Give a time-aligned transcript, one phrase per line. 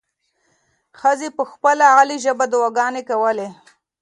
[0.99, 3.47] ښځې په خپله غلې ژبه دعاګانې کولې.